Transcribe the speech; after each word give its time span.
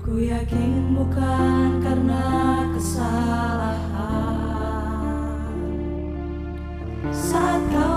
Ku 0.00 0.16
yakin 0.16 0.96
bukan 0.96 1.84
karena 1.84 2.24
kesalahan. 2.72 3.76
Saat 7.12 7.60
kau 7.68 7.89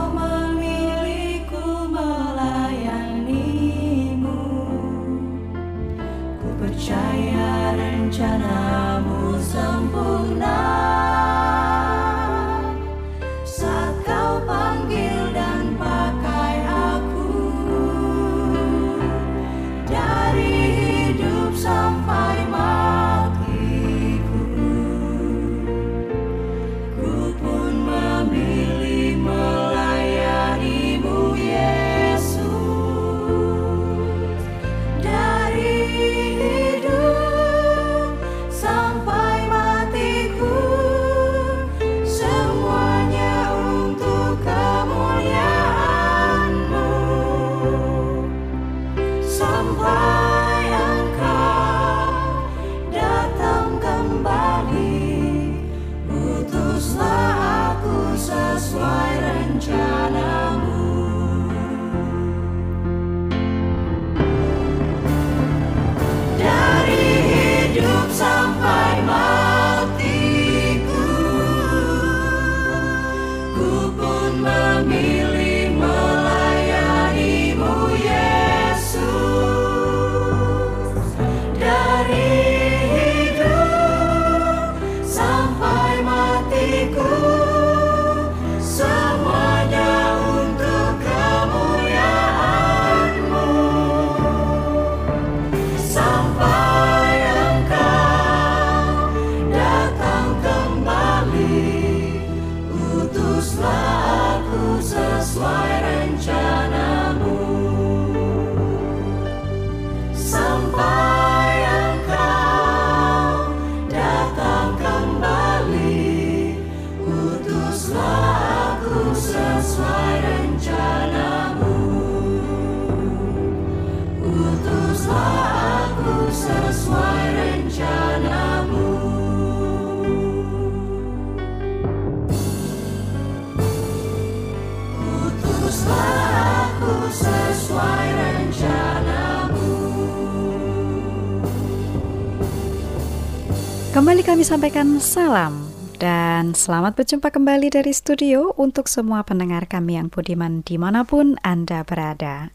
kami 144.33 144.49
sampaikan 144.49 144.97
salam 144.97 145.69
dan 146.01 146.57
selamat 146.57 146.97
berjumpa 146.97 147.29
kembali 147.29 147.69
dari 147.69 147.93
studio 147.93 148.49
untuk 148.57 148.89
semua 148.89 149.21
pendengar 149.21 149.69
kami 149.69 149.93
yang 149.93 150.09
budiman 150.09 150.65
di 150.65 150.81
mana 150.81 151.05
pun 151.05 151.37
Anda 151.45 151.85
berada. 151.85 152.49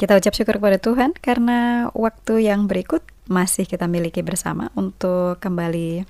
Kita 0.00 0.16
ucap 0.16 0.32
syukur 0.32 0.56
kepada 0.56 0.80
Tuhan 0.80 1.12
karena 1.20 1.92
waktu 1.92 2.48
yang 2.48 2.64
berikut 2.64 3.04
masih 3.28 3.68
kita 3.68 3.92
miliki 3.92 4.24
bersama 4.24 4.72
untuk 4.72 5.36
kembali 5.36 6.08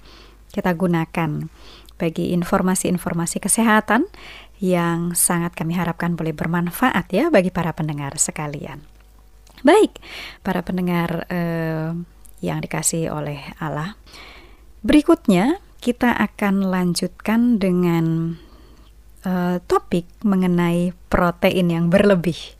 kita 0.54 0.70
gunakan 0.70 1.50
bagi 1.98 2.30
informasi-informasi 2.38 3.42
kesehatan 3.42 4.06
yang 4.62 5.18
sangat 5.18 5.58
kami 5.58 5.74
harapkan 5.74 6.14
boleh 6.14 6.30
bermanfaat 6.30 7.10
ya 7.10 7.26
bagi 7.26 7.50
para 7.50 7.74
pendengar 7.74 8.14
sekalian. 8.22 8.78
Baik, 9.66 9.98
para 10.46 10.62
pendengar 10.62 11.26
eh, 11.26 11.90
yang 12.38 12.62
dikasih 12.62 13.10
oleh 13.10 13.50
Allah. 13.58 13.98
Berikutnya 14.82 15.62
kita 15.82 16.14
akan 16.14 16.66
lanjutkan 16.70 17.58
dengan 17.58 18.38
eh, 19.26 19.58
topik 19.66 20.06
mengenai 20.22 20.94
protein 21.10 21.70
yang 21.70 21.86
berlebih. 21.90 22.58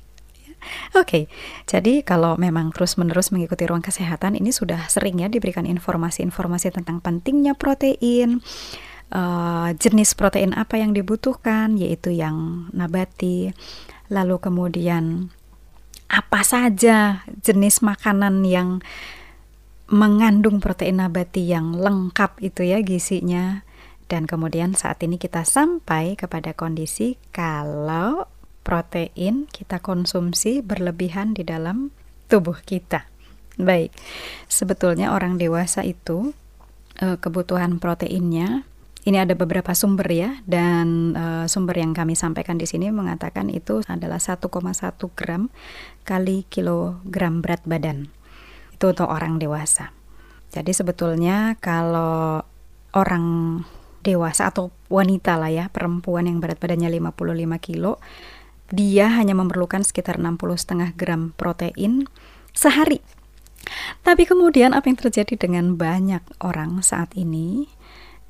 Oke, 0.95 1.27
jadi 1.67 2.07
kalau 2.07 2.39
memang 2.39 2.71
terus-menerus 2.71 3.35
mengikuti 3.35 3.67
ruang 3.67 3.83
kesehatan 3.83 4.39
ini 4.39 4.55
sudah 4.55 4.87
sering 4.87 5.19
ya 5.19 5.27
diberikan 5.27 5.67
informasi-informasi 5.67 6.71
tentang 6.71 7.03
pentingnya 7.03 7.59
protein, 7.59 8.39
eh, 9.11 9.69
jenis 9.75 10.15
protein 10.15 10.55
apa 10.55 10.79
yang 10.79 10.95
dibutuhkan, 10.95 11.75
yaitu 11.75 12.15
yang 12.15 12.71
nabati, 12.71 13.51
lalu 14.07 14.39
kemudian 14.39 15.35
apa 16.13 16.45
saja 16.45 17.25
jenis 17.41 17.81
makanan 17.81 18.45
yang 18.45 18.85
mengandung 19.93 20.59
protein 20.59 21.05
nabati 21.05 21.53
yang 21.53 21.77
lengkap 21.77 22.41
itu 22.41 22.65
ya 22.65 22.81
gizinya. 22.81 23.63
Dan 24.09 24.29
kemudian 24.29 24.77
saat 24.77 25.01
ini 25.05 25.17
kita 25.17 25.45
sampai 25.45 26.17
kepada 26.17 26.53
kondisi 26.53 27.17
kalau 27.33 28.29
protein 28.65 29.49
kita 29.49 29.81
konsumsi 29.81 30.61
berlebihan 30.65 31.37
di 31.37 31.45
dalam 31.45 31.93
tubuh 32.29 32.57
kita. 32.65 33.09
Baik, 33.61 33.93
sebetulnya 34.49 35.13
orang 35.13 35.37
dewasa 35.37 35.85
itu 35.85 36.33
eh, 37.01 37.21
kebutuhan 37.21 37.77
proteinnya 37.77 38.65
ini 39.03 39.19
ada 39.19 39.35
beberapa 39.35 39.75
sumber 39.75 40.09
ya 40.09 40.31
dan 40.49 41.13
eh, 41.13 41.45
sumber 41.51 41.77
yang 41.81 41.93
kami 41.93 42.15
sampaikan 42.15 42.57
di 42.57 42.65
sini 42.65 42.89
mengatakan 42.95 43.51
itu 43.51 43.85
adalah 43.91 44.23
1,1 44.23 44.49
gram 45.13 45.53
kali 46.07 46.49
kilogram 46.49 47.45
berat 47.45 47.61
badan. 47.69 48.22
Itu 48.83 48.91
untuk 48.99 49.15
orang 49.15 49.39
dewasa. 49.39 49.95
Jadi 50.51 50.75
sebetulnya 50.75 51.55
kalau 51.63 52.43
orang 52.99 53.63
dewasa 54.03 54.51
atau 54.51 54.75
wanita 54.91 55.39
lah 55.39 55.55
ya, 55.55 55.65
perempuan 55.71 56.27
yang 56.27 56.43
berat 56.43 56.59
badannya 56.59 56.91
55 56.91 57.63
kilo, 57.63 58.03
dia 58.75 59.07
hanya 59.15 59.39
memerlukan 59.39 59.87
sekitar 59.87 60.19
60,5 60.19 60.99
gram 60.99 61.31
protein 61.39 62.11
sehari. 62.51 62.99
Tapi 64.03 64.27
kemudian 64.27 64.75
apa 64.75 64.91
yang 64.91 64.99
terjadi 64.99 65.39
dengan 65.39 65.79
banyak 65.79 66.43
orang 66.43 66.83
saat 66.83 67.15
ini 67.15 67.71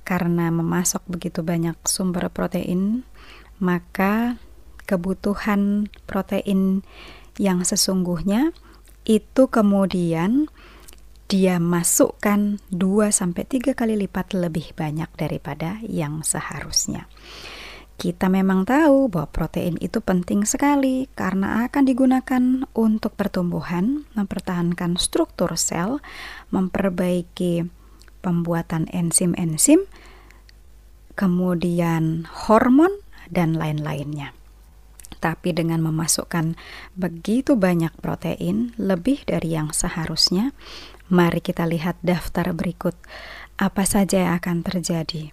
karena 0.04 0.52
memasok 0.52 1.00
begitu 1.08 1.40
banyak 1.40 1.80
sumber 1.88 2.28
protein, 2.28 3.08
maka 3.56 4.36
kebutuhan 4.84 5.88
protein 6.04 6.84
yang 7.40 7.64
sesungguhnya 7.64 8.52
itu 9.02 9.50
kemudian 9.50 10.46
dia 11.26 11.56
masukkan 11.56 12.60
2 12.68 13.08
sampai 13.08 13.48
3 13.48 13.72
kali 13.72 13.96
lipat 13.96 14.36
lebih 14.36 14.76
banyak 14.76 15.08
daripada 15.16 15.80
yang 15.80 16.20
seharusnya. 16.20 17.08
Kita 17.96 18.26
memang 18.26 18.66
tahu 18.66 19.06
bahwa 19.08 19.30
protein 19.30 19.78
itu 19.78 20.02
penting 20.02 20.42
sekali 20.42 21.06
karena 21.14 21.64
akan 21.64 21.82
digunakan 21.86 22.42
untuk 22.74 23.14
pertumbuhan, 23.14 24.04
mempertahankan 24.18 24.98
struktur 24.98 25.54
sel, 25.54 26.02
memperbaiki 26.50 27.64
pembuatan 28.20 28.90
enzim-enzim, 28.90 29.86
kemudian 31.14 32.26
hormon, 32.26 32.90
dan 33.32 33.56
lain-lainnya. 33.56 34.36
Tapi 35.22 35.54
dengan 35.54 35.78
memasukkan 35.86 36.58
begitu 36.98 37.54
banyak 37.54 37.94
protein, 38.02 38.74
lebih 38.74 39.22
dari 39.22 39.54
yang 39.54 39.70
seharusnya, 39.70 40.50
mari 41.06 41.38
kita 41.38 41.62
lihat 41.62 41.94
daftar 42.02 42.50
berikut 42.50 42.98
apa 43.54 43.86
saja 43.86 44.26
yang 44.26 44.34
akan 44.42 44.66
terjadi. 44.66 45.30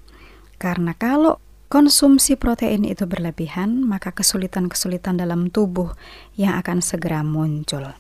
Karena 0.62 0.94
kalau 0.94 1.42
konsumsi 1.74 2.38
protein 2.38 2.86
itu 2.86 3.10
berlebihan, 3.10 3.82
maka 3.82 4.14
kesulitan-kesulitan 4.14 5.18
dalam 5.18 5.50
tubuh 5.50 5.98
yang 6.38 6.54
akan 6.62 6.86
segera 6.86 7.26
muncul. 7.26 7.98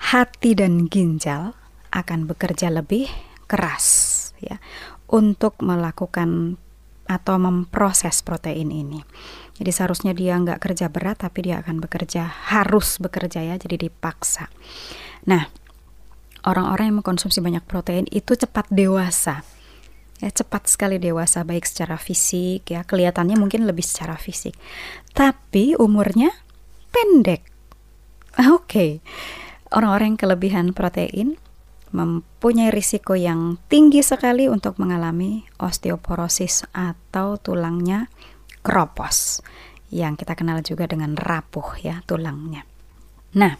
Hati 0.00 0.56
dan 0.56 0.88
ginjal 0.88 1.52
akan 1.92 2.24
bekerja 2.24 2.72
lebih 2.72 3.12
keras 3.44 4.12
ya 4.40 4.56
untuk 5.08 5.60
melakukan 5.60 6.56
atau 7.04 7.36
memproses 7.36 8.24
protein 8.24 8.72
ini. 8.72 9.00
Jadi 9.54 9.70
seharusnya 9.70 10.12
dia 10.16 10.34
nggak 10.34 10.58
kerja 10.58 10.90
berat 10.90 11.22
tapi 11.22 11.46
dia 11.46 11.62
akan 11.62 11.78
bekerja 11.78 12.26
harus 12.54 12.98
bekerja 12.98 13.44
ya 13.44 13.54
jadi 13.60 13.88
dipaksa. 13.88 14.50
Nah 15.28 15.46
orang-orang 16.44 16.92
yang 16.92 16.96
mengkonsumsi 17.00 17.40
banyak 17.40 17.64
protein 17.64 18.04
itu 18.12 18.36
cepat 18.36 18.68
dewasa 18.68 19.44
ya 20.22 20.30
cepat 20.30 20.70
sekali 20.70 21.02
dewasa 21.02 21.42
baik 21.42 21.66
secara 21.66 21.98
fisik 21.98 22.70
ya 22.70 22.86
kelihatannya 22.86 23.34
mungkin 23.34 23.66
lebih 23.66 23.82
secara 23.82 24.14
fisik 24.14 24.54
tapi 25.12 25.74
umurnya 25.74 26.30
pendek. 26.94 27.44
Oke 28.34 28.58
okay. 28.64 28.90
orang-orang 29.74 30.14
yang 30.14 30.20
kelebihan 30.20 30.66
protein 30.74 31.38
mempunyai 31.94 32.74
risiko 32.74 33.14
yang 33.14 33.62
tinggi 33.70 34.02
sekali 34.02 34.50
untuk 34.50 34.82
mengalami 34.82 35.46
osteoporosis 35.62 36.66
atau 36.74 37.38
tulangnya 37.38 38.10
kropos 38.66 39.38
yang 39.94 40.18
kita 40.18 40.34
kenal 40.34 40.58
juga 40.66 40.90
dengan 40.90 41.14
rapuh 41.14 41.78
ya 41.78 42.02
tulangnya. 42.02 42.66
Nah, 43.38 43.54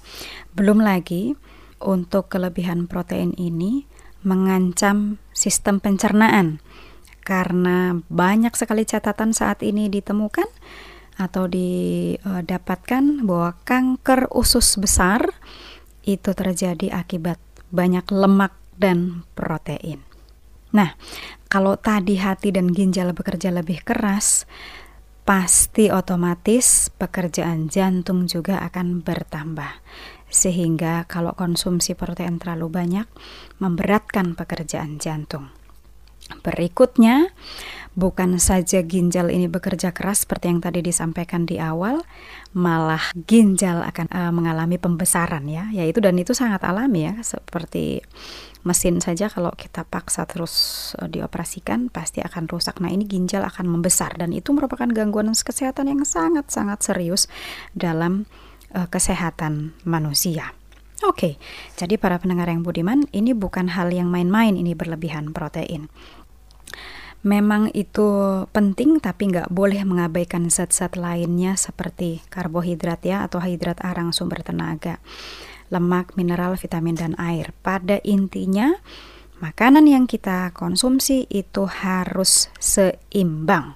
belum 0.59 0.83
lagi 0.83 1.39
untuk 1.79 2.27
kelebihan 2.27 2.91
protein 2.91 3.31
ini 3.39 3.87
mengancam 4.27 5.23
sistem 5.31 5.79
pencernaan 5.79 6.59
karena 7.23 8.03
banyak 8.11 8.53
sekali 8.59 8.83
catatan 8.83 9.31
saat 9.31 9.63
ini 9.63 9.87
ditemukan 9.87 10.49
atau 11.15 11.47
didapatkan 11.47 13.23
bahwa 13.23 13.55
kanker 13.63 14.27
usus 14.35 14.75
besar 14.83 15.31
itu 16.03 16.35
terjadi 16.35 16.91
akibat 16.91 17.39
banyak 17.75 18.07
lemak 18.15 18.55
dan 18.79 19.27
protein. 19.35 20.07
Nah, 20.75 20.95
kalau 21.51 21.79
tadi 21.79 22.19
hati 22.19 22.51
dan 22.51 22.71
ginjal 22.71 23.15
bekerja 23.15 23.51
lebih 23.55 23.83
keras, 23.87 24.47
pasti 25.23 25.89
otomatis 25.89 26.91
pekerjaan 26.95 27.71
jantung 27.71 28.27
juga 28.27 28.59
akan 28.67 29.03
bertambah. 29.03 29.83
Sehingga 30.27 31.07
kalau 31.07 31.31
konsumsi 31.39 31.95
protein 31.95 32.43
terlalu 32.43 32.71
banyak 32.71 33.07
memberatkan 33.63 34.35
pekerjaan 34.35 34.99
jantung. 34.99 35.55
Berikutnya, 36.41 37.31
bukan 37.93 38.41
saja 38.41 38.81
ginjal 38.81 39.29
ini 39.29 39.47
bekerja 39.47 39.93
keras 39.93 40.25
seperti 40.25 40.51
yang 40.51 40.61
tadi 40.65 40.81
disampaikan 40.81 41.45
di 41.45 41.61
awal, 41.61 42.01
malah 42.55 43.03
ginjal 43.19 43.83
akan 43.83 44.07
uh, 44.15 44.31
mengalami 44.31 44.79
pembesaran 44.79 45.43
ya, 45.51 45.67
yaitu 45.75 45.99
dan 45.99 46.15
itu 46.15 46.33
sangat 46.33 46.63
alami 46.63 47.11
ya, 47.11 47.15
seperti 47.21 48.01
mesin 48.65 49.03
saja 49.03 49.29
kalau 49.29 49.53
kita 49.53 49.85
paksa 49.85 50.25
terus 50.25 50.55
uh, 51.03 51.11
dioperasikan 51.11 51.91
pasti 51.91 52.23
akan 52.23 52.47
rusak. 52.47 52.79
Nah, 52.79 52.95
ini 52.95 53.05
ginjal 53.05 53.43
akan 53.43 53.67
membesar 53.67 54.15
dan 54.15 54.31
itu 54.31 54.55
merupakan 54.55 54.87
gangguan 54.87 55.27
kesehatan 55.35 55.91
yang 55.91 56.07
sangat-sangat 56.07 56.79
serius 56.81 57.27
dalam 57.75 58.31
uh, 58.71 58.87
kesehatan 58.87 59.75
manusia. 59.83 60.55
Oke, 61.03 61.37
jadi 61.75 61.99
para 61.99 62.17
pendengar 62.23 62.49
yang 62.49 62.63
budiman, 62.63 63.05
ini 63.11 63.35
bukan 63.35 63.75
hal 63.75 63.91
yang 63.91 64.09
main-main 64.09 64.55
ini 64.55 64.73
berlebihan 64.73 65.35
protein. 65.35 65.91
Memang 67.25 67.73
itu 67.73 68.05
penting 68.53 69.01
tapi 69.01 69.33
nggak 69.33 69.49
boleh 69.49 69.81
mengabaikan 69.89 70.53
zat-zat 70.53 71.01
lainnya 71.01 71.57
seperti 71.57 72.21
karbohidrat 72.29 73.01
ya 73.01 73.25
atau 73.25 73.41
hidrat 73.41 73.81
arang 73.81 74.13
sumber 74.13 74.45
tenaga 74.45 75.01
lemak, 75.73 76.15
mineral, 76.15 76.55
vitamin, 76.55 76.95
dan 76.95 77.13
air. 77.17 77.51
Pada 77.65 78.01
intinya, 78.05 78.77
makanan 79.41 79.89
yang 79.89 80.05
kita 80.07 80.53
konsumsi 80.53 81.27
itu 81.33 81.67
harus 81.67 82.53
seimbang. 82.63 83.75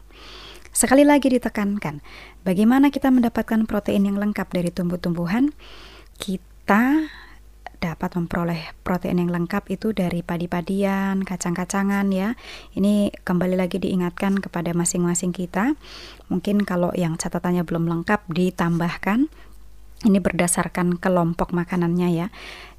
Sekali 0.71 1.03
lagi 1.03 1.33
ditekankan, 1.33 2.05
bagaimana 2.47 2.95
kita 2.95 3.11
mendapatkan 3.11 3.67
protein 3.67 4.07
yang 4.07 4.19
lengkap 4.21 4.47
dari 4.55 4.71
tumbuh-tumbuhan? 4.71 5.51
Kita 6.19 7.11
dapat 7.79 8.19
memperoleh 8.19 8.75
protein 8.83 9.23
yang 9.23 9.31
lengkap 9.31 9.71
itu 9.71 9.95
dari 9.95 10.23
padi-padian, 10.27 11.23
kacang-kacangan 11.23 12.11
ya. 12.11 12.35
Ini 12.75 13.15
kembali 13.23 13.55
lagi 13.55 13.79
diingatkan 13.79 14.43
kepada 14.43 14.75
masing-masing 14.75 15.31
kita. 15.31 15.79
Mungkin 16.31 16.67
kalau 16.67 16.91
yang 16.99 17.15
catatannya 17.15 17.63
belum 17.63 17.87
lengkap 17.87 18.27
ditambahkan 18.31 19.31
ini 20.07 20.19
berdasarkan 20.23 20.99
kelompok 20.99 21.51
makanannya 21.51 22.09
ya. 22.15 22.27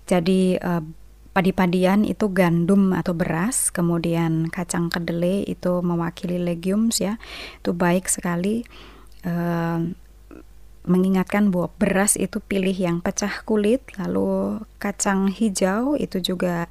Jadi 0.08 0.56
uh, 0.60 0.84
padi-padian 1.36 2.08
itu 2.08 2.32
gandum 2.32 2.96
atau 2.96 3.16
beras, 3.16 3.72
kemudian 3.72 4.48
kacang 4.48 4.88
kedelai 4.92 5.44
itu 5.48 5.84
mewakili 5.84 6.40
legumes 6.40 7.00
ya. 7.04 7.20
Itu 7.60 7.76
baik 7.76 8.08
sekali 8.08 8.64
uh, 9.28 9.84
mengingatkan 10.90 11.54
bahwa 11.54 11.70
beras 11.78 12.18
itu 12.18 12.42
pilih 12.42 12.74
yang 12.74 12.98
pecah 13.00 13.46
kulit, 13.46 13.86
lalu 14.02 14.58
kacang 14.82 15.30
hijau 15.30 15.94
itu 15.94 16.18
juga 16.18 16.66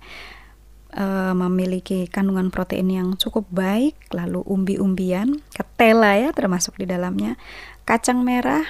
uh, 0.98 1.32
memiliki 1.38 2.10
kandungan 2.10 2.50
protein 2.50 2.90
yang 2.90 3.08
cukup 3.14 3.46
baik, 3.54 3.94
lalu 4.10 4.42
umbi-umbian, 4.42 5.38
ketela 5.54 6.18
ya 6.18 6.34
termasuk 6.34 6.74
di 6.82 6.90
dalamnya, 6.90 7.38
kacang 7.86 8.26
merah, 8.26 8.66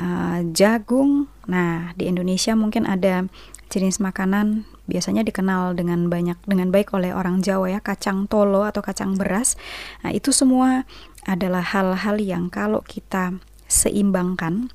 uh, 0.00 0.40
jagung. 0.56 1.28
Nah, 1.44 1.92
di 1.94 2.08
Indonesia 2.08 2.56
mungkin 2.56 2.88
ada 2.88 3.28
jenis 3.70 4.02
makanan 4.02 4.66
biasanya 4.90 5.22
dikenal 5.22 5.78
dengan 5.78 6.10
banyak 6.10 6.34
dengan 6.42 6.74
baik 6.74 6.90
oleh 6.90 7.14
orang 7.14 7.44
Jawa 7.44 7.70
ya, 7.70 7.80
kacang 7.84 8.26
tolo 8.26 8.66
atau 8.66 8.82
kacang 8.82 9.14
beras. 9.14 9.54
Nah, 10.02 10.10
itu 10.10 10.34
semua 10.34 10.88
adalah 11.28 11.62
hal-hal 11.62 12.16
yang 12.16 12.48
kalau 12.48 12.80
kita 12.80 13.38
seimbangkan 13.70 14.74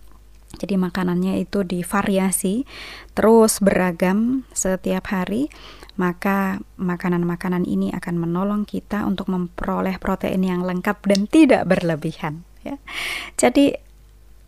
jadi 0.56 0.80
makanannya 0.80 1.44
itu 1.44 1.68
divariasi 1.68 2.64
terus 3.12 3.60
beragam 3.60 4.48
setiap 4.56 5.12
hari 5.12 5.52
maka 5.96 6.60
makanan-makanan 6.75 7.64
ini 7.64 7.92
akan 7.96 8.20
menolong 8.20 8.68
kita 8.68 9.08
untuk 9.08 9.32
memperoleh 9.32 9.96
protein 10.00 10.44
yang 10.44 10.62
lengkap 10.64 11.00
dan 11.08 11.28
tidak 11.28 11.64
berlebihan 11.68 12.44
ya. 12.68 12.75
Jadi 13.40 13.80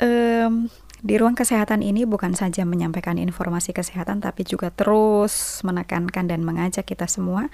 um, 0.04 0.68
di 1.00 1.16
ruang 1.16 1.38
kesehatan 1.38 1.86
ini 1.86 2.04
bukan 2.04 2.36
saja 2.36 2.68
menyampaikan 2.68 3.16
informasi 3.16 3.72
kesehatan, 3.72 4.20
tapi 4.20 4.44
juga 4.44 4.74
terus 4.74 5.64
menekankan 5.64 6.28
dan 6.28 6.44
mengajak 6.44 6.84
kita 6.84 7.08
semua 7.08 7.48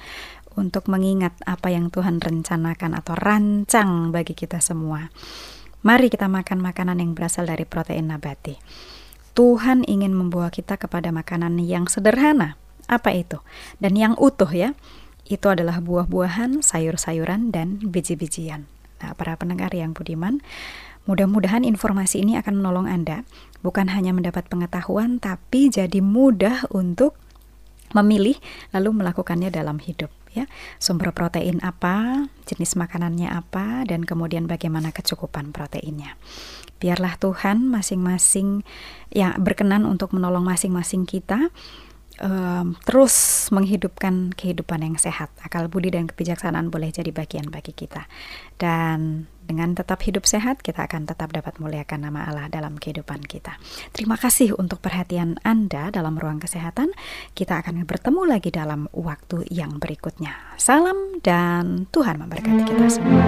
untuk 0.57 0.89
mengingat 0.89 1.37
apa 1.45 1.69
yang 1.69 1.93
Tuhan 1.93 2.17
rencanakan 2.17 2.97
atau 2.97 3.13
rancang 3.13 4.09
bagi 4.09 4.33
kita 4.33 4.57
semua. 4.57 5.13
Mari 5.83 6.07
kita 6.07 6.31
makan 6.31 6.63
makanan 6.63 7.03
yang 7.03 7.11
berasal 7.11 7.43
dari 7.43 7.67
protein 7.67 8.07
nabati. 8.07 8.55
Tuhan 9.35 9.83
ingin 9.83 10.15
membawa 10.15 10.47
kita 10.47 10.79
kepada 10.79 11.11
makanan 11.11 11.59
yang 11.59 11.91
sederhana. 11.91 12.55
Apa 12.87 13.11
itu? 13.11 13.43
Dan 13.83 13.99
yang 13.99 14.15
utuh 14.15 14.47
ya. 14.47 14.71
Itu 15.27 15.51
adalah 15.51 15.83
buah-buahan, 15.83 16.63
sayur-sayuran, 16.63 17.51
dan 17.51 17.83
biji-bijian. 17.83 18.63
Nah, 19.03 19.11
para 19.15 19.35
pendengar 19.35 19.75
yang 19.75 19.91
budiman, 19.91 20.39
Mudah-mudahan 21.03 21.67
informasi 21.67 22.23
ini 22.23 22.39
akan 22.39 22.63
menolong 22.63 22.87
Anda 22.87 23.27
bukan 23.59 23.91
hanya 23.91 24.15
mendapat 24.15 24.47
pengetahuan 24.47 25.19
tapi 25.19 25.67
jadi 25.67 25.99
mudah 25.99 26.71
untuk 26.71 27.19
memilih 27.91 28.39
lalu 28.71 29.03
melakukannya 29.03 29.51
dalam 29.51 29.83
hidup 29.83 30.07
ya. 30.33 30.45
Sumber 30.81 31.13
protein 31.13 31.61
apa, 31.61 32.27
jenis 32.49 32.75
makanannya 32.75 33.29
apa 33.29 33.85
dan 33.85 34.03
kemudian 34.03 34.49
bagaimana 34.49 34.89
kecukupan 34.89 35.53
proteinnya. 35.53 36.17
Biarlah 36.81 37.15
Tuhan 37.21 37.69
masing-masing 37.71 38.67
yang 39.13 39.39
berkenan 39.39 39.87
untuk 39.87 40.11
menolong 40.11 40.43
masing-masing 40.43 41.07
kita 41.07 41.53
um, 42.19 42.75
terus 42.83 43.47
menghidupkan 43.49 44.35
kehidupan 44.35 44.83
yang 44.83 44.97
sehat. 44.99 45.31
Akal 45.41 45.71
budi 45.71 45.89
dan 45.93 46.05
kebijaksanaan 46.05 46.69
boleh 46.69 46.91
jadi 46.91 47.09
bagian 47.09 47.49
bagi 47.49 47.71
kita. 47.73 48.05
Dan 48.59 49.25
dengan 49.43 49.75
tetap 49.75 49.99
hidup 50.07 50.23
sehat, 50.23 50.63
kita 50.63 50.87
akan 50.87 51.03
tetap 51.05 51.35
dapat 51.35 51.59
muliakan 51.59 52.09
nama 52.09 52.25
Allah 52.25 52.47
dalam 52.47 52.79
kehidupan 52.79 53.27
kita. 53.27 53.59
Terima 53.91 54.15
kasih 54.15 54.55
untuk 54.55 54.79
perhatian 54.79 55.37
Anda 55.43 55.91
dalam 55.91 56.15
ruang 56.15 56.39
kesehatan. 56.39 56.95
Kita 57.35 57.59
akan 57.59 57.83
bertemu 57.83 58.21
lagi 58.23 58.49
dalam 58.49 58.87
waktu 58.95 59.43
yang 59.51 59.77
berikutnya. 59.77 60.55
Salam 60.55 61.19
dan 61.19 61.91
Tuhan 61.91 62.23
memberkati 62.23 62.63
kita 62.63 62.85
semua. 62.87 63.25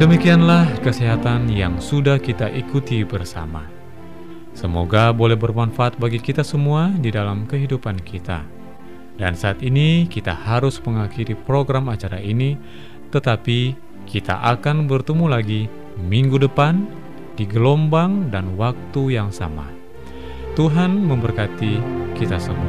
Demikianlah 0.00 0.80
kesehatan 0.80 1.52
yang 1.52 1.76
sudah 1.76 2.16
kita 2.16 2.48
ikuti 2.48 3.04
bersama. 3.04 3.79
Semoga 4.60 5.08
boleh 5.08 5.40
bermanfaat 5.40 5.96
bagi 5.96 6.20
kita 6.20 6.44
semua 6.44 6.92
di 6.92 7.08
dalam 7.08 7.48
kehidupan 7.48 7.96
kita. 8.04 8.44
Dan 9.16 9.32
saat 9.32 9.64
ini 9.64 10.04
kita 10.04 10.36
harus 10.36 10.76
mengakhiri 10.84 11.32
program 11.32 11.88
acara 11.88 12.20
ini, 12.20 12.60
tetapi 13.08 13.72
kita 14.04 14.36
akan 14.36 14.84
bertemu 14.84 15.26
lagi 15.32 15.64
minggu 15.96 16.36
depan 16.44 16.84
di 17.40 17.48
gelombang 17.48 18.28
dan 18.28 18.52
waktu 18.60 19.16
yang 19.16 19.32
sama. 19.32 19.64
Tuhan 20.52 21.08
memberkati 21.08 21.80
kita 22.20 22.36
semua. 22.36 22.68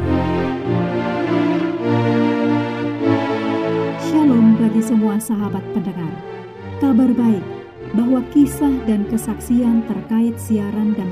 Shalom 4.00 4.55
bagi 4.55 4.79
semua 4.79 5.19
sahabat 5.19 5.63
pendengar. 5.75 6.15
Kabar 6.79 7.12
baik 7.12 7.43
bahwa 7.91 8.24
kisah 8.31 8.71
dan 8.88 9.03
kesaksian 9.12 9.83
terkait 9.91 10.39
siaran 10.39 10.95
dan 10.95 11.12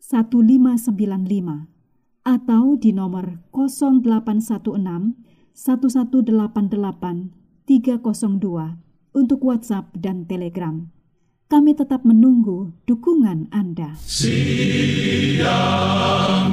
1595 0.00 1.68
atau 2.26 2.74
di 2.74 2.90
nomor 2.90 3.38
0816 3.54 5.14
1188 5.56 7.32
302 7.64 9.16
untuk 9.16 9.40
WhatsApp 9.40 9.88
dan 9.96 10.28
Telegram. 10.28 10.92
Kami 11.46 11.78
tetap 11.78 12.02
menunggu 12.02 12.74
dukungan 12.90 13.46
Anda. 13.54 13.94
Siang 14.02 15.46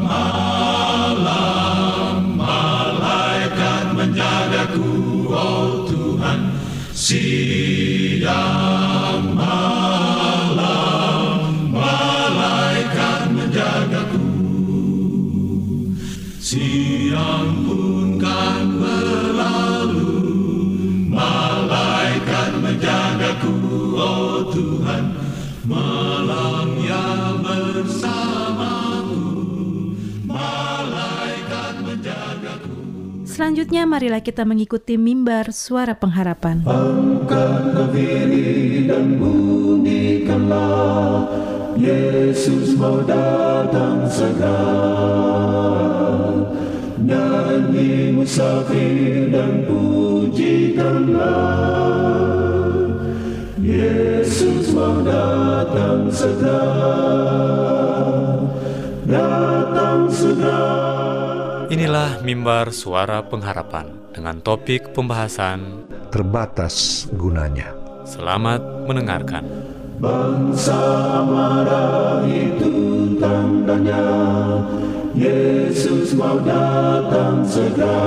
malam 0.05 1.17
malaikat 2.37 3.97
menjagaku 3.97 5.25
oh 5.33 5.89
Tuhan 5.89 6.53
Siang 6.93 8.82
Selanjutnya 33.43 33.83
marilah 33.83 34.23
kita 34.23 34.47
mengikuti 34.47 34.95
mimbar 34.95 35.51
suara 35.51 35.99
pengharapan. 35.99 36.63
Dan 38.87 39.19
bunyikanlah, 39.19 41.27
Yesus 41.75 42.71
mau 42.79 43.03
datang 43.03 44.07
segera. 44.07 44.63
Nyanyi 47.03 48.15
musafir 48.15 49.27
dan 49.27 49.67
pujikanlah, 49.67 51.27
Yesus 53.59 54.71
mau 54.71 55.03
datang 55.03 56.07
segera, 56.07 56.63
datang 59.03 60.07
segera. 60.07 60.63
Inilah 61.73 62.21
mimbar 62.21 62.69
suara 62.69 63.25
pengharapan 63.25 63.89
dengan 64.13 64.37
topik 64.45 64.93
pembahasan 64.93 65.89
terbatas 66.13 67.09
gunanya. 67.17 67.73
Selamat 68.05 68.61
mendengarkan. 68.85 69.41
Bangsa 69.97 70.77
marah 71.25 72.21
itu 72.29 72.69
tandanya 73.17 74.05
Yesus 75.17 76.13
mau 76.13 76.37
datang 76.45 77.41
segera 77.41 78.05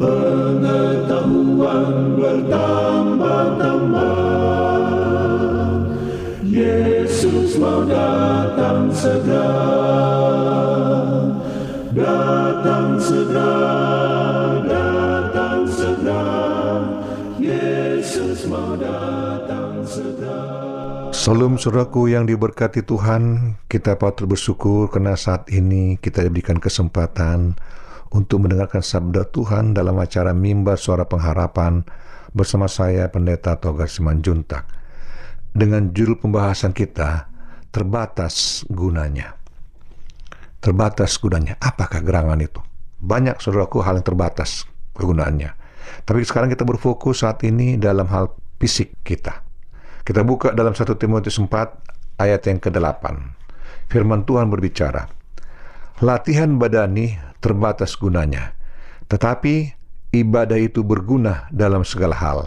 Pengetahuan 0.00 2.16
bertambah-tambah 2.16 4.16
Yesus 6.48 7.60
mau 7.60 7.84
datang 7.84 8.88
segera 8.96 10.27
segera 13.08 13.52
Datang 14.68 15.60
segera 15.64 16.24
Yesus 17.40 18.44
mau 18.44 18.76
datang 18.76 19.80
segera 19.88 20.36
Salam 21.16 21.56
saudaraku 21.56 22.12
yang 22.12 22.28
diberkati 22.28 22.84
Tuhan, 22.84 23.56
kita 23.66 23.96
patut 23.96 24.28
bersyukur 24.28 24.92
karena 24.92 25.16
saat 25.18 25.48
ini 25.50 25.96
kita 25.98 26.24
diberikan 26.24 26.60
kesempatan 26.60 27.58
untuk 28.12 28.44
mendengarkan 28.44 28.80
sabda 28.80 29.28
Tuhan 29.32 29.74
dalam 29.76 29.98
acara 29.98 30.32
Mimbar 30.32 30.78
Suara 30.78 31.04
Pengharapan 31.04 31.84
bersama 32.32 32.70
saya 32.70 33.10
Pendeta 33.12 33.58
Togar 33.58 33.90
Simanjuntak. 33.90 34.68
Dengan 35.52 35.90
judul 35.90 36.22
pembahasan 36.22 36.72
kita, 36.72 37.28
Terbatas 37.74 38.64
Gunanya. 38.70 39.36
Terbatas 40.62 41.18
gunanya. 41.22 41.54
Apakah 41.60 42.00
gerangan 42.00 42.40
itu? 42.40 42.67
Banyak 42.98 43.38
saudaraku 43.38 43.82
hal 43.82 44.02
yang 44.02 44.06
terbatas 44.06 44.66
kegunaannya. 44.98 45.54
Tapi 46.04 46.20
sekarang 46.26 46.50
kita 46.52 46.66
berfokus 46.66 47.22
saat 47.22 47.40
ini 47.46 47.78
dalam 47.78 48.10
hal 48.10 48.34
fisik 48.58 48.92
kita. 49.06 49.46
Kita 50.02 50.24
buka 50.26 50.52
dalam 50.52 50.74
1 50.74 50.84
Timotius 50.98 51.38
4 51.38 52.18
ayat 52.18 52.42
yang 52.48 52.58
ke-8. 52.58 53.04
Firman 53.88 54.26
Tuhan 54.28 54.52
berbicara, 54.52 55.08
Latihan 55.98 56.62
badani 56.62 57.18
terbatas 57.42 57.98
gunanya, 57.98 58.54
tetapi 59.10 59.74
ibadah 60.14 60.54
itu 60.54 60.86
berguna 60.86 61.50
dalam 61.50 61.82
segala 61.82 62.14
hal, 62.14 62.38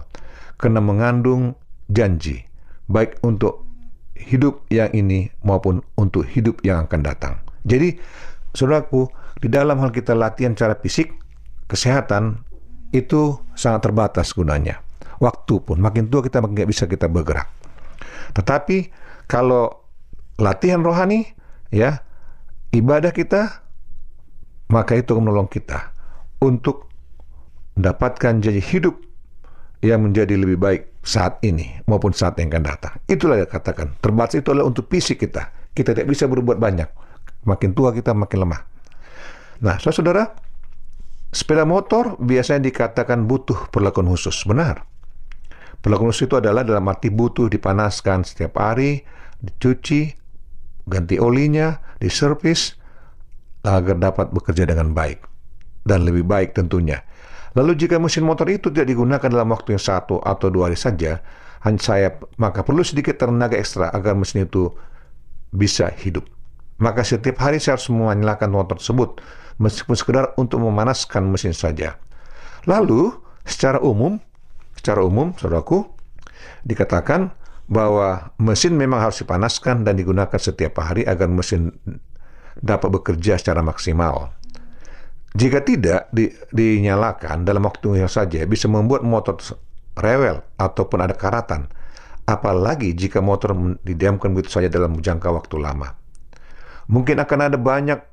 karena 0.56 0.80
mengandung 0.80 1.60
janji, 1.92 2.48
baik 2.88 3.20
untuk 3.28 3.68
hidup 4.16 4.64
yang 4.72 4.88
ini 4.96 5.34
maupun 5.44 5.84
untuk 6.00 6.24
hidup 6.32 6.64
yang 6.64 6.88
akan 6.88 7.02
datang. 7.04 7.44
Jadi, 7.68 8.00
saudaraku, 8.56 9.12
di 9.42 9.50
dalam 9.50 9.82
hal 9.82 9.90
kita 9.90 10.14
latihan 10.14 10.54
secara 10.54 10.78
fisik, 10.78 11.12
kesehatan 11.66 12.46
itu 12.94 13.42
sangat 13.58 13.90
terbatas 13.90 14.32
gunanya 14.38 14.80
waktu 15.22 15.62
pun 15.62 15.78
makin 15.78 16.10
tua 16.10 16.26
kita 16.26 16.42
makin 16.42 16.58
nggak 16.58 16.72
bisa 16.74 16.90
kita 16.90 17.06
bergerak. 17.06 17.48
Tetapi 18.34 18.90
kalau 19.30 19.70
latihan 20.42 20.82
rohani, 20.82 21.30
ya 21.70 22.02
ibadah 22.74 23.14
kita, 23.14 23.62
maka 24.74 24.98
itu 24.98 25.14
menolong 25.14 25.48
kita 25.48 25.94
untuk 26.42 26.90
mendapatkan 27.78 28.42
janji 28.42 28.60
hidup 28.60 28.98
yang 29.86 30.02
menjadi 30.02 30.36
lebih 30.36 30.58
baik 30.58 30.82
saat 31.02 31.38
ini 31.46 31.82
maupun 31.86 32.12
saat 32.12 32.38
yang 32.42 32.50
akan 32.50 32.66
datang. 32.66 32.94
Itulah 33.06 33.42
yang 33.42 33.50
katakan. 33.50 33.94
Terbatas 34.02 34.42
itu 34.42 34.50
adalah 34.54 34.70
untuk 34.70 34.90
fisik 34.90 35.22
kita. 35.22 35.50
Kita 35.72 35.96
tidak 35.96 36.12
bisa 36.12 36.26
berbuat 36.30 36.58
banyak. 36.62 36.90
Makin 37.48 37.74
tua 37.74 37.90
kita 37.90 38.14
makin 38.14 38.46
lemah. 38.46 38.62
Nah, 39.62 39.78
saudara, 39.78 40.34
sepeda 41.30 41.70
motor 41.70 42.18
biasanya 42.18 42.66
dikatakan 42.66 43.30
butuh 43.30 43.70
perlakuan 43.70 44.10
khusus. 44.10 44.42
Benar. 44.50 44.84
Perlakuan 45.82 46.10
khusus 46.10 46.26
itu 46.26 46.38
adalah 46.38 46.66
dalam 46.66 46.86
arti 46.90 47.14
butuh 47.14 47.46
dipanaskan 47.46 48.26
setiap 48.26 48.58
hari, 48.58 49.06
dicuci, 49.42 50.14
ganti 50.90 51.22
olinya, 51.22 51.78
diservis, 52.02 52.78
agar 53.62 54.02
dapat 54.02 54.34
bekerja 54.34 54.66
dengan 54.66 54.98
baik. 54.98 55.22
Dan 55.86 56.06
lebih 56.06 56.26
baik 56.26 56.58
tentunya. 56.58 57.02
Lalu 57.54 57.76
jika 57.86 58.02
mesin 58.02 58.26
motor 58.26 58.48
itu 58.48 58.72
tidak 58.74 58.94
digunakan 58.94 59.28
dalam 59.28 59.50
waktu 59.52 59.76
yang 59.76 59.84
satu 59.84 60.22
atau 60.24 60.48
dua 60.48 60.70
hari 60.72 60.78
saja, 60.80 61.20
hanya 61.62 61.82
saya 61.82 62.08
maka 62.42 62.66
perlu 62.66 62.82
sedikit 62.82 63.22
tenaga 63.22 63.60
ekstra 63.60 63.94
agar 63.94 64.18
mesin 64.18 64.48
itu 64.50 64.72
bisa 65.52 65.92
hidup. 66.00 66.26
Maka 66.82 67.06
setiap 67.06 67.38
hari 67.44 67.62
saya 67.62 67.78
harus 67.78 67.92
menyalakan 67.94 68.50
motor 68.50 68.80
tersebut, 68.80 69.22
meskipun 69.62 69.94
sekedar 69.94 70.34
untuk 70.42 70.66
memanaskan 70.66 71.30
mesin 71.30 71.54
saja. 71.54 72.02
Lalu, 72.66 73.14
secara 73.46 73.78
umum, 73.78 74.18
secara 74.74 75.06
umum, 75.06 75.38
saudaraku, 75.38 75.86
dikatakan 76.66 77.34
bahwa 77.70 78.34
mesin 78.42 78.76
memang 78.76 79.00
harus 79.00 79.22
dipanaskan 79.22 79.86
dan 79.86 79.96
digunakan 79.96 80.36
setiap 80.36 80.82
hari 80.82 81.06
agar 81.06 81.30
mesin 81.30 81.72
dapat 82.60 82.90
bekerja 82.92 83.40
secara 83.40 83.64
maksimal. 83.64 84.34
Jika 85.32 85.64
tidak 85.64 86.12
di, 86.12 86.28
dinyalakan 86.52 87.48
dalam 87.48 87.64
waktu 87.64 88.04
yang 88.04 88.12
saja 88.12 88.44
bisa 88.44 88.68
membuat 88.68 89.08
motor 89.08 89.40
rewel 89.96 90.44
ataupun 90.60 91.00
ada 91.00 91.16
karatan, 91.16 91.72
apalagi 92.28 92.92
jika 92.92 93.24
motor 93.24 93.56
didiamkan 93.88 94.36
begitu 94.36 94.60
saja 94.60 94.68
dalam 94.68 95.00
jangka 95.00 95.32
waktu 95.32 95.56
lama. 95.56 95.96
Mungkin 96.92 97.24
akan 97.24 97.40
ada 97.48 97.56
banyak 97.56 98.11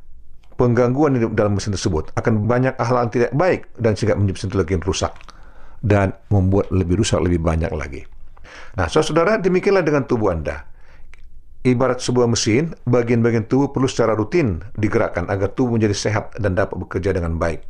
penggangguan 0.59 1.15
di 1.15 1.23
dalam 1.33 1.55
mesin 1.55 1.71
tersebut, 1.71 2.11
akan 2.19 2.51
banyak 2.51 2.75
hal 2.77 3.07
yang 3.07 3.13
tidak 3.15 3.31
baik 3.33 3.71
dan 3.79 3.95
sehingga 3.95 4.19
itu 4.19 4.59
lagi 4.59 4.75
rusak 4.83 5.15
dan 5.81 6.11
membuat 6.35 6.75
lebih 6.75 6.99
rusak 6.99 7.23
lebih 7.23 7.39
banyak 7.39 7.71
lagi. 7.71 8.03
Nah, 8.75 8.91
saudara, 8.91 9.39
demikianlah 9.39 9.87
dengan 9.87 10.03
tubuh 10.05 10.35
Anda. 10.35 10.67
Ibarat 11.63 12.03
sebuah 12.03 12.31
mesin, 12.31 12.75
bagian-bagian 12.87 13.47
tubuh 13.47 13.71
perlu 13.71 13.87
secara 13.87 14.15
rutin 14.15 14.63
digerakkan 14.79 15.27
agar 15.31 15.55
tubuh 15.55 15.79
menjadi 15.79 15.95
sehat 15.95 16.35
dan 16.39 16.55
dapat 16.59 16.79
bekerja 16.79 17.15
dengan 17.15 17.39
baik. 17.39 17.63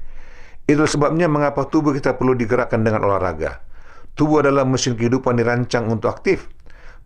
Itulah 0.68 0.88
sebabnya 0.88 1.28
mengapa 1.28 1.64
tubuh 1.64 1.96
kita 1.96 2.16
perlu 2.16 2.36
digerakkan 2.36 2.84
dengan 2.84 3.08
olahraga. 3.08 3.64
Tubuh 4.12 4.44
adalah 4.44 4.68
mesin 4.68 4.92
kehidupan 4.96 5.40
dirancang 5.40 5.88
untuk 5.88 6.12
aktif. 6.12 6.48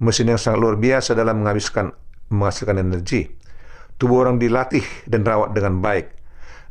Mesin 0.02 0.34
yang 0.34 0.40
sangat 0.40 0.58
luar 0.58 0.74
biasa 0.74 1.14
dalam 1.14 1.46
menghabiskan 1.46 1.94
menghasilkan 2.32 2.82
energi. 2.82 3.30
Tubuh 4.02 4.26
orang 4.26 4.42
dilatih 4.42 4.82
dan 5.06 5.22
rawat 5.22 5.54
dengan 5.54 5.78
baik 5.78 6.10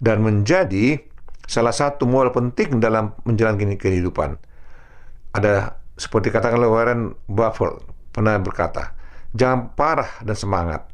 dan 0.04 0.20
menjadi 0.20 1.00
salah 1.48 1.72
satu 1.72 2.04
modal 2.04 2.36
penting 2.36 2.84
dalam 2.84 3.16
menjalankan 3.24 3.80
kehidupan. 3.80 4.36
Ada 5.32 5.80
seperti 5.96 6.28
katakan 6.28 6.60
oleh 6.60 6.68
Warren 6.68 7.16
Buffett 7.32 7.80
pernah 8.12 8.36
berkata, 8.36 8.92
jangan 9.32 9.72
parah 9.72 10.12
dan 10.28 10.36
semangat. 10.36 10.92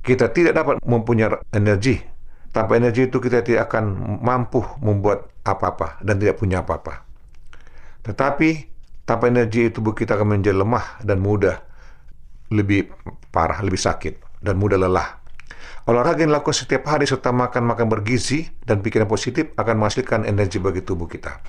Kita 0.00 0.32
tidak 0.32 0.56
dapat 0.56 0.80
mempunyai 0.88 1.36
energi. 1.52 2.00
Tanpa 2.48 2.80
energi 2.80 3.04
itu 3.04 3.20
kita 3.20 3.44
tidak 3.44 3.68
akan 3.68 4.16
mampu 4.24 4.64
membuat 4.80 5.28
apa-apa 5.44 6.00
dan 6.00 6.16
tidak 6.16 6.40
punya 6.40 6.64
apa-apa. 6.64 7.04
Tetapi 8.08 8.50
tanpa 9.04 9.28
energi 9.28 9.68
tubuh 9.68 9.92
kita 9.92 10.16
akan 10.16 10.40
menjadi 10.40 10.64
lemah 10.64 11.04
dan 11.04 11.20
mudah 11.20 11.60
lebih 12.48 12.88
parah, 13.28 13.60
lebih 13.60 13.76
sakit 13.76 14.40
dan 14.40 14.56
mudah 14.56 14.80
lelah. 14.80 15.17
Olahraga 15.88 16.20
yang 16.20 16.36
dilakukan 16.36 16.52
setiap 16.52 16.84
hari 16.84 17.08
serta 17.08 17.32
makan-makan 17.32 17.88
bergizi 17.88 18.44
dan 18.60 18.84
pikiran 18.84 19.08
positif 19.08 19.56
akan 19.56 19.80
menghasilkan 19.80 20.28
energi 20.28 20.60
bagi 20.60 20.84
tubuh 20.84 21.08
kita. 21.08 21.40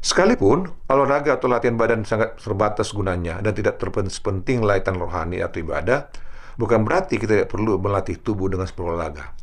Sekalipun 0.00 0.64
olahraga 0.88 1.36
atau 1.36 1.44
latihan 1.44 1.76
badan 1.76 2.08
sangat 2.08 2.40
terbatas 2.40 2.96
gunanya 2.96 3.44
dan 3.44 3.52
tidak 3.52 3.76
terpenting 3.76 4.64
latihan 4.64 4.96
rohani 4.96 5.44
atau 5.44 5.60
ibadah, 5.60 6.08
bukan 6.56 6.80
berarti 6.80 7.20
kita 7.20 7.44
tidak 7.44 7.52
perlu 7.52 7.76
melatih 7.76 8.16
tubuh 8.16 8.48
dengan 8.48 8.64
berolahraga. 8.72 9.36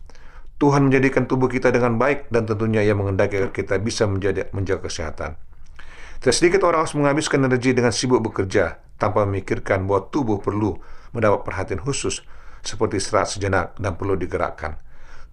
Tuhan 0.58 0.90
menjadikan 0.90 1.30
tubuh 1.30 1.46
kita 1.46 1.70
dengan 1.70 2.02
baik 2.02 2.34
dan 2.34 2.50
tentunya 2.50 2.82
Ia 2.82 2.98
mengendaki 2.98 3.38
agar 3.38 3.54
kita 3.54 3.78
bisa 3.78 4.10
menjadi, 4.10 4.50
menjaga 4.58 4.90
kesehatan. 4.90 5.38
Tidak 6.18 6.34
sedikit 6.34 6.66
orang 6.66 6.82
harus 6.82 6.98
menghabiskan 6.98 7.46
energi 7.46 7.78
dengan 7.78 7.94
sibuk 7.94 8.26
bekerja 8.26 8.82
tanpa 8.98 9.22
memikirkan 9.30 9.86
bahwa 9.86 10.10
tubuh 10.10 10.42
perlu 10.42 10.82
mendapat 11.14 11.46
perhatian 11.46 11.78
khusus 11.78 12.26
seperti 12.64 12.98
istirahat 12.98 13.30
sejenak 13.36 13.76
dan 13.76 14.00
perlu 14.00 14.16
digerakkan. 14.16 14.80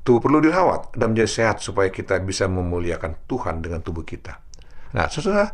Tubuh 0.02 0.18
perlu 0.18 0.42
dirawat 0.42 0.96
dan 0.98 1.14
menjadi 1.14 1.30
sehat 1.30 1.62
supaya 1.62 1.88
kita 1.88 2.18
bisa 2.20 2.50
memuliakan 2.50 3.14
Tuhan 3.30 3.62
dengan 3.62 3.78
tubuh 3.80 4.02
kita. 4.02 4.42
Nah, 4.96 5.06
saudara, 5.06 5.46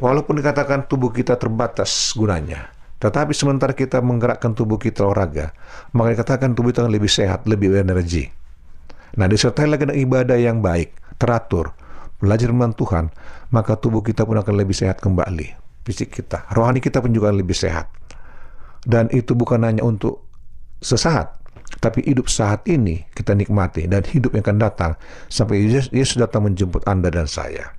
walaupun 0.00 0.40
dikatakan 0.40 0.88
tubuh 0.88 1.12
kita 1.12 1.36
terbatas 1.36 2.16
gunanya, 2.16 2.72
tetapi 3.02 3.36
sementara 3.36 3.76
kita 3.76 4.00
menggerakkan 4.00 4.56
tubuh 4.56 4.80
kita 4.80 5.04
olahraga, 5.04 5.52
maka 5.92 6.16
dikatakan 6.16 6.56
tubuh 6.56 6.72
kita 6.72 6.88
lebih 6.88 7.10
sehat, 7.10 7.44
lebih 7.44 7.74
berenergi. 7.74 8.30
Nah, 9.18 9.28
disertai 9.28 9.68
lagi 9.68 9.84
dengan 9.84 9.98
ibadah 9.98 10.38
yang 10.40 10.64
baik, 10.64 11.20
teratur, 11.20 11.76
belajar 12.22 12.48
dengan 12.48 12.72
Tuhan, 12.72 13.12
maka 13.52 13.76
tubuh 13.76 14.00
kita 14.00 14.24
pun 14.24 14.40
akan 14.40 14.54
lebih 14.56 14.72
sehat 14.72 15.02
kembali. 15.02 15.58
Fisik 15.82 16.14
kita, 16.14 16.48
rohani 16.54 16.78
kita 16.78 17.02
pun 17.02 17.10
juga 17.10 17.34
lebih 17.34 17.52
sehat. 17.52 17.90
Dan 18.86 19.10
itu 19.10 19.34
bukan 19.34 19.66
hanya 19.66 19.82
untuk 19.82 20.31
sesaat, 20.82 21.38
tapi 21.78 22.04
hidup 22.04 22.28
saat 22.28 22.66
ini 22.68 23.06
kita 23.14 23.32
nikmati 23.32 23.88
dan 23.88 24.04
hidup 24.04 24.36
yang 24.36 24.44
akan 24.44 24.58
datang 24.60 24.92
sampai 25.30 25.64
Yesus 25.88 26.18
datang 26.18 26.44
menjemput 26.50 26.84
Anda 26.84 27.08
dan 27.08 27.30
saya. 27.30 27.72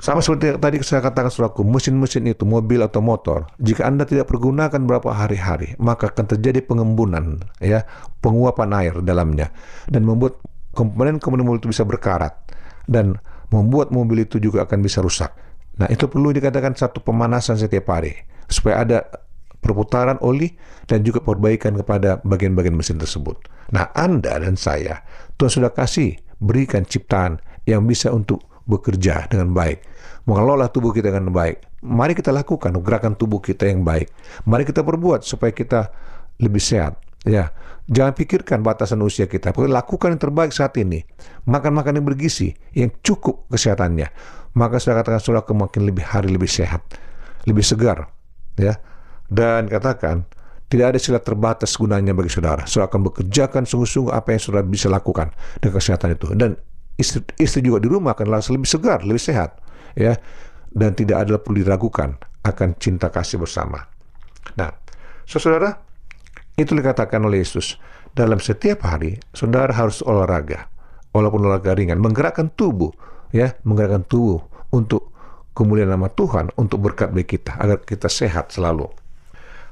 Sama 0.00 0.24
seperti 0.24 0.56
tadi 0.56 0.80
saya 0.80 1.04
katakan 1.04 1.28
suraku, 1.28 1.60
mesin-mesin 1.60 2.24
itu, 2.24 2.48
mobil 2.48 2.80
atau 2.80 3.04
motor, 3.04 3.44
jika 3.60 3.84
Anda 3.84 4.08
tidak 4.08 4.32
pergunakan 4.32 4.80
berapa 4.88 5.12
hari-hari, 5.12 5.76
maka 5.76 6.08
akan 6.08 6.24
terjadi 6.24 6.64
pengembunan, 6.64 7.44
ya, 7.60 7.84
penguapan 8.24 8.72
air 8.80 8.94
dalamnya, 9.04 9.52
dan 9.92 10.08
membuat 10.08 10.40
komponen-komponen 10.72 11.44
mobil 11.44 11.60
itu 11.60 11.68
bisa 11.68 11.84
berkarat, 11.84 12.32
dan 12.88 13.20
membuat 13.52 13.92
mobil 13.92 14.24
itu 14.24 14.40
juga 14.40 14.64
akan 14.64 14.80
bisa 14.80 15.04
rusak. 15.04 15.36
Nah, 15.76 15.84
itu 15.92 16.08
perlu 16.08 16.32
dikatakan 16.32 16.72
satu 16.72 17.04
pemanasan 17.04 17.60
setiap 17.60 17.92
hari, 17.92 18.16
supaya 18.48 18.80
ada 18.80 18.98
perputaran 19.60 20.16
oli 20.24 20.56
dan 20.88 21.04
juga 21.04 21.20
perbaikan 21.20 21.76
kepada 21.76 22.18
bagian-bagian 22.24 22.74
mesin 22.74 22.96
tersebut. 22.96 23.36
Nah, 23.70 23.92
Anda 23.94 24.40
dan 24.40 24.58
saya, 24.58 25.04
Tuhan 25.36 25.62
sudah 25.62 25.72
kasih 25.72 26.18
berikan 26.40 26.82
ciptaan 26.82 27.38
yang 27.68 27.84
bisa 27.84 28.10
untuk 28.10 28.42
bekerja 28.64 29.28
dengan 29.28 29.52
baik, 29.52 29.84
mengelola 30.26 30.72
tubuh 30.72 30.90
kita 30.90 31.12
dengan 31.12 31.30
baik. 31.30 31.84
Mari 31.84 32.12
kita 32.16 32.32
lakukan 32.32 32.76
gerakan 32.80 33.16
tubuh 33.16 33.40
kita 33.40 33.68
yang 33.68 33.84
baik. 33.84 34.10
Mari 34.44 34.68
kita 34.68 34.84
perbuat 34.84 35.24
supaya 35.24 35.52
kita 35.52 35.90
lebih 36.40 36.60
sehat. 36.60 36.96
Ya, 37.28 37.52
jangan 37.84 38.16
pikirkan 38.16 38.64
batasan 38.64 39.04
usia 39.04 39.28
kita. 39.28 39.52
Lakukan 39.52 40.16
yang 40.16 40.20
terbaik 40.20 40.56
saat 40.56 40.72
ini. 40.80 41.04
Makan 41.44 41.72
makan 41.76 42.00
yang 42.00 42.06
bergizi, 42.08 42.56
yang 42.72 42.88
cukup 43.04 43.44
kesehatannya. 43.52 44.08
Maka 44.56 44.80
saya 44.80 45.04
katakan 45.04 45.20
sudah 45.20 45.44
makin 45.52 45.84
lebih 45.84 46.04
hari 46.04 46.32
lebih 46.32 46.48
sehat, 46.48 46.80
lebih 47.44 47.64
segar. 47.64 48.08
Ya, 48.56 48.80
dan 49.30 49.70
katakan 49.70 50.26
tidak 50.70 50.94
ada 50.94 50.98
sila 51.02 51.18
terbatas 51.18 51.74
gunanya 51.74 52.14
bagi 52.14 52.30
saudara. 52.30 52.62
Saudara 52.66 52.94
akan 52.94 53.10
bekerjakan 53.10 53.66
sungguh-sungguh 53.66 54.14
apa 54.14 54.38
yang 54.38 54.42
saudara 54.42 54.62
bisa 54.62 54.86
lakukan 54.86 55.34
dengan 55.58 55.74
kesehatan 55.82 56.14
itu. 56.14 56.30
Dan 56.38 56.54
istri, 56.94 57.26
istri 57.42 57.66
juga 57.66 57.82
di 57.82 57.90
rumah 57.90 58.14
akan 58.14 58.26
langsung 58.30 58.54
lebih 58.54 58.70
segar, 58.70 59.02
lebih 59.02 59.18
sehat, 59.18 59.58
ya. 59.98 60.14
Dan 60.70 60.94
tidak 60.94 61.26
ada 61.26 61.42
perlu 61.42 61.66
diragukan 61.66 62.14
akan 62.46 62.78
cinta 62.78 63.10
kasih 63.10 63.42
bersama. 63.42 63.82
Nah, 64.54 64.70
saudara, 65.26 65.74
itu 66.54 66.70
dikatakan 66.70 67.18
oleh 67.26 67.42
Yesus. 67.42 67.74
Dalam 68.14 68.38
setiap 68.38 68.86
hari, 68.86 69.18
saudara 69.34 69.74
harus 69.74 70.06
olahraga. 70.06 70.70
Walaupun 71.10 71.42
olahraga 71.42 71.74
ringan, 71.74 71.98
menggerakkan 71.98 72.46
tubuh, 72.54 72.94
ya, 73.34 73.58
menggerakkan 73.66 74.06
tubuh 74.06 74.38
untuk 74.70 75.10
kemuliaan 75.58 75.90
nama 75.90 76.06
Tuhan, 76.06 76.54
untuk 76.54 76.78
berkat 76.78 77.10
bagi 77.10 77.34
kita, 77.34 77.58
agar 77.58 77.82
kita 77.82 78.06
sehat 78.06 78.54
selalu. 78.54 78.86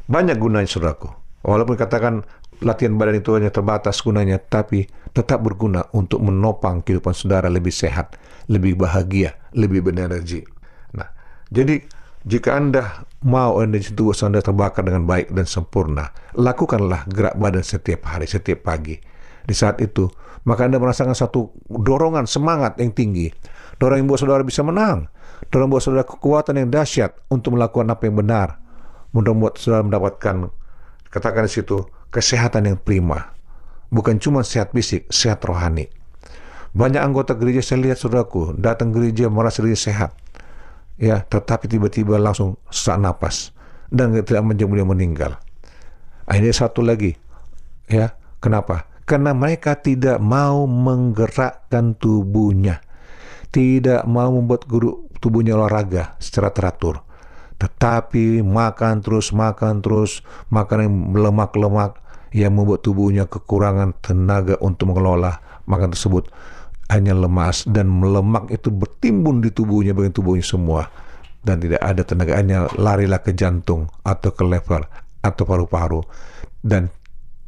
Banyak 0.08 0.40
gunanya, 0.40 0.64
saudaraku. 0.64 1.12
Walaupun 1.44 1.76
katakan 1.76 2.24
latihan 2.64 2.96
badan 2.96 3.20
itu 3.20 3.36
hanya 3.36 3.52
terbatas 3.52 4.00
gunanya, 4.00 4.40
tapi 4.40 4.88
tetap 5.12 5.44
berguna 5.44 5.84
untuk 5.94 6.24
menopang 6.24 6.80
kehidupan 6.82 7.12
saudara 7.14 7.46
lebih 7.52 7.70
sehat, 7.70 8.16
lebih 8.48 8.74
bahagia, 8.74 9.36
lebih 9.54 9.84
berenergi. 9.84 10.42
Nah, 10.96 11.12
jadi 11.52 11.84
jika 12.26 12.56
Anda 12.58 13.04
mau 13.22 13.60
energi 13.62 13.94
tubuh 13.94 14.16
Anda 14.24 14.42
terbakar 14.42 14.82
dengan 14.82 15.04
baik 15.06 15.30
dan 15.30 15.46
sempurna, 15.46 16.10
lakukanlah 16.34 17.06
gerak 17.12 17.36
badan 17.38 17.62
setiap 17.62 18.08
hari, 18.08 18.26
setiap 18.26 18.66
pagi. 18.66 18.98
Di 19.48 19.54
saat 19.56 19.80
itu, 19.80 20.08
maka 20.44 20.68
Anda 20.68 20.76
merasakan 20.76 21.16
satu 21.16 21.52
dorongan 21.68 22.28
semangat 22.28 22.76
yang 22.80 22.92
tinggi. 22.92 23.32
Dorong 23.78 24.02
yang 24.02 24.08
buat 24.10 24.20
saudara 24.20 24.42
bisa 24.42 24.60
menang. 24.66 25.06
Dorong 25.48 25.70
buat 25.70 25.84
saudara 25.84 26.04
kekuatan 26.04 26.58
yang 26.58 26.68
dahsyat 26.68 27.14
untuk 27.30 27.54
melakukan 27.56 27.88
apa 27.88 28.08
yang 28.10 28.18
benar. 28.18 28.67
Membuat 29.12 29.56
saudara 29.56 29.84
mendapatkan, 29.84 30.52
katakan 31.08 31.48
di 31.48 31.52
situ, 31.52 31.88
kesehatan 32.12 32.68
yang 32.68 32.78
prima. 32.80 33.32
Bukan 33.88 34.20
cuma 34.20 34.44
sehat 34.44 34.76
fisik, 34.76 35.08
sehat 35.08 35.40
rohani. 35.48 35.88
Banyak 36.76 37.00
anggota 37.00 37.32
gereja 37.32 37.64
saya 37.64 37.88
lihat 37.88 37.96
saudaraku 37.96 38.52
datang 38.60 38.92
gereja 38.92 39.32
merasa 39.32 39.64
diri 39.64 39.76
sehat. 39.76 40.12
Ya, 41.00 41.24
tetapi 41.24 41.70
tiba-tiba 41.70 42.20
langsung 42.20 42.60
sesak 42.68 43.00
napas 43.00 43.56
dan 43.88 44.12
tidak 44.12 44.44
menjadi 44.44 44.84
meninggal. 44.84 45.32
Akhirnya 46.28 46.52
satu 46.52 46.84
lagi. 46.84 47.16
Ya, 47.88 48.12
kenapa? 48.44 48.84
Karena 49.08 49.32
mereka 49.32 49.80
tidak 49.80 50.20
mau 50.20 50.68
menggerakkan 50.68 51.96
tubuhnya. 51.96 52.84
Tidak 53.48 54.04
mau 54.04 54.28
membuat 54.28 54.68
guru 54.68 55.08
tubuhnya 55.24 55.56
olahraga 55.56 56.20
secara 56.20 56.52
teratur. 56.52 57.07
Tetapi 57.58 58.40
makan 58.46 59.02
terus, 59.02 59.34
makan 59.34 59.82
terus, 59.82 60.22
makan 60.50 60.78
yang 60.86 60.94
lemak-lemak, 61.14 61.98
yang 62.30 62.54
membuat 62.54 62.84
tubuhnya 62.84 63.26
kekurangan 63.26 63.96
tenaga 63.98 64.54
untuk 64.62 64.94
mengelola 64.94 65.40
makan 65.68 65.92
tersebut 65.92 66.28
hanya 66.88 67.12
lemas 67.12 67.68
dan 67.68 67.88
melemak 67.88 68.48
itu 68.48 68.72
bertimbun 68.72 69.44
di 69.44 69.52
tubuhnya 69.52 69.92
bagian 69.92 70.12
tubuhnya 70.16 70.44
semua 70.44 70.88
dan 71.44 71.60
tidak 71.60 71.80
ada 71.84 72.02
tenaga 72.04 72.32
hanya 72.36 72.68
larilah 72.76 73.20
ke 73.20 73.36
jantung 73.36 73.92
atau 74.04 74.32
ke 74.32 74.42
lever 74.44 74.88
atau 75.20 75.44
paru-paru 75.44 76.00
dan 76.64 76.88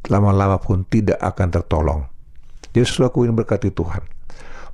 lama-lama 0.09 0.57
pun 0.61 0.85
tidak 0.85 1.17
akan 1.21 1.47
tertolong. 1.49 2.01
Jadi 2.71 2.87
saudara 2.87 3.13
ingin 3.27 3.35
berkati 3.35 3.69
Tuhan. 3.73 4.01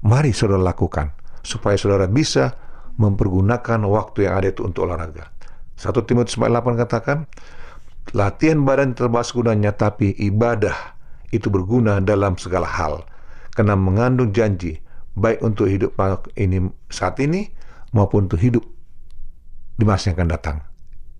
Mari 0.05 0.31
saudara 0.31 0.61
lakukan 0.61 1.15
supaya 1.41 1.75
saudara 1.79 2.05
bisa 2.05 2.53
mempergunakan 2.97 3.79
waktu 3.85 4.27
yang 4.27 4.33
ada 4.41 4.47
itu 4.49 4.65
untuk 4.65 4.89
olahraga. 4.89 5.29
1 5.77 5.93
Timotius 6.09 6.37
8 6.37 6.49
katakan, 6.73 7.29
latihan 8.17 8.65
badan 8.65 8.97
terbahas 8.97 9.29
gunanya, 9.29 9.73
tapi 9.77 10.17
ibadah 10.17 10.97
itu 11.29 11.53
berguna 11.53 12.01
dalam 12.01 12.33
segala 12.41 12.65
hal. 12.65 13.05
Karena 13.53 13.77
mengandung 13.77 14.33
janji, 14.33 14.81
baik 15.13 15.41
untuk 15.45 15.69
hidup 15.69 15.93
ini 16.33 16.65
saat 16.89 17.21
ini, 17.21 17.49
maupun 17.93 18.25
untuk 18.25 18.41
hidup 18.41 18.65
di 19.77 19.85
masa 19.85 20.11
yang 20.11 20.17
akan 20.17 20.29
datang. 20.33 20.57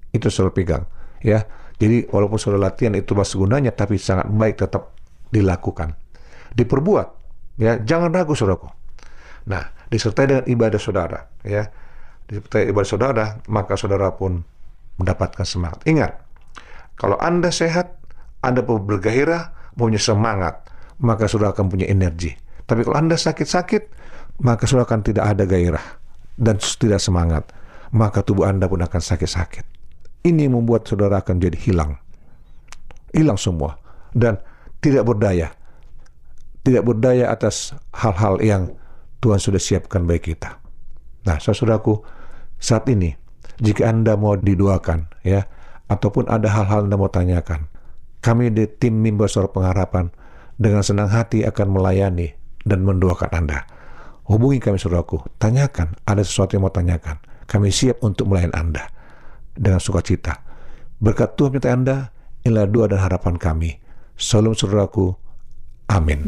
Itu 0.09 0.33
selalu 0.33 0.51
pegang. 0.57 0.83
ya. 1.21 1.45
Jadi 1.77 2.09
walaupun 2.09 2.41
sudah 2.41 2.57
latihan 2.57 2.97
itu 2.97 3.13
bahas 3.13 3.29
gunanya, 3.37 3.69
tapi 3.69 4.01
sangat 4.01 4.25
baik 4.33 4.57
tetap 4.57 4.97
dilakukan. 5.29 5.93
Diperbuat. 6.57 7.07
ya 7.61 7.77
Jangan 7.77 8.09
ragu, 8.09 8.33
saudaraku. 8.33 8.65
Nah, 9.45 9.76
disertai 9.91 10.25
dengan 10.27 10.45
ibadah 10.47 10.79
saudara. 10.79 11.19
ya 11.43 11.67
Disertai 12.27 12.67
ibadah 12.71 12.89
saudara, 12.89 13.25
maka 13.47 13.79
saudara 13.79 14.11
pun 14.11 14.43
mendapatkan 14.99 15.47
semangat. 15.47 15.79
Ingat, 15.87 16.11
kalau 16.99 17.15
Anda 17.21 17.53
sehat, 17.53 17.95
Anda 18.43 18.65
bergairah, 18.65 19.73
punya 19.77 20.01
semangat, 20.01 20.65
maka 20.99 21.29
sudah 21.29 21.53
akan 21.53 21.69
punya 21.69 21.87
energi. 21.87 22.33
Tapi 22.67 22.83
kalau 22.83 22.97
Anda 22.99 23.15
sakit-sakit, 23.15 23.83
maka 24.43 24.67
sudah 24.67 24.83
akan 24.83 24.99
tidak 25.05 25.23
ada 25.23 25.47
gairah 25.47 25.85
dan 26.35 26.59
tidak 26.59 26.99
semangat. 26.99 27.47
Maka 27.93 28.25
tubuh 28.25 28.43
Anda 28.49 28.67
pun 28.67 28.83
akan 28.83 28.99
sakit-sakit. 28.99 29.63
Ini 30.27 30.51
membuat 30.51 30.83
saudara 30.89 31.23
akan 31.23 31.39
jadi 31.39 31.55
hilang. 31.55 31.95
Hilang 33.15 33.39
semua. 33.39 33.79
Dan 34.11 34.35
tidak 34.83 35.07
berdaya. 35.07 35.55
Tidak 36.67 36.83
berdaya 36.83 37.31
atas 37.31 37.71
hal-hal 37.95 38.43
yang 38.43 38.75
Tuhan 39.19 39.39
sudah 39.41 39.61
siapkan 39.61 40.05
bagi 40.05 40.33
kita. 40.33 40.61
Nah, 41.25 41.37
saudaraku, 41.41 41.99
saat 42.61 42.87
ini, 42.87 43.13
jika 43.59 43.89
Anda 43.89 44.15
mau 44.15 44.37
didoakan, 44.37 45.25
ya, 45.25 45.49
ataupun 45.89 46.29
ada 46.29 46.47
hal-hal 46.47 46.85
Anda 46.85 46.95
mau 46.95 47.09
tanyakan, 47.09 47.67
kami 48.21 48.53
di 48.53 48.65
tim 48.67 49.01
Mimbar 49.01 49.29
Suara 49.29 49.49
Pengharapan 49.49 50.13
dengan 50.57 50.81
senang 50.81 51.09
hati 51.09 51.45
akan 51.45 51.67
melayani 51.73 52.33
dan 52.65 52.85
mendoakan 52.85 53.29
Anda. 53.33 53.65
Hubungi 54.27 54.59
kami 54.59 54.75
saudaraku, 54.77 55.23
tanyakan, 55.39 55.95
ada 56.03 56.21
sesuatu 56.21 56.59
yang 56.59 56.67
mau 56.67 56.73
tanyakan. 56.73 57.17
Kami 57.47 57.71
siap 57.71 58.03
untuk 58.03 58.27
melayani 58.27 58.53
Anda 58.53 58.83
dengan 59.55 59.79
sukacita. 59.79 60.43
Berkat 60.99 61.39
Tuhan 61.39 61.55
menyertai 61.55 61.73
Anda, 61.73 62.11
inilah 62.43 62.67
doa 62.67 62.85
dan 62.91 62.99
harapan 62.99 63.39
kami. 63.39 63.79
Salam 64.17 64.57
saudaraku, 64.57 65.15
amin. 65.87 66.27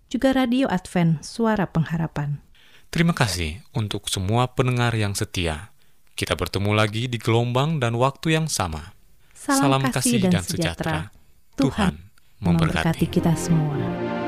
juga 0.10 0.34
Radio 0.34 0.66
Advent 0.72 1.22
Suara 1.22 1.70
Pengharapan. 1.70 2.42
Terima 2.90 3.14
kasih 3.14 3.62
untuk 3.78 4.10
semua 4.10 4.50
pendengar 4.50 4.98
yang 4.98 5.14
setia. 5.14 5.70
Kita 6.18 6.34
bertemu 6.34 6.74
lagi 6.74 7.06
di 7.06 7.22
gelombang 7.22 7.78
dan 7.78 7.94
waktu 8.00 8.34
yang 8.34 8.50
sama. 8.50 8.98
Salam, 9.38 9.86
kasih 9.94 10.26
dan 10.26 10.42
sejahtera. 10.42 11.14
Tuhan 11.54 12.09
memberkati. 12.40 13.06
kita 13.08 13.36
semua. 13.36 14.19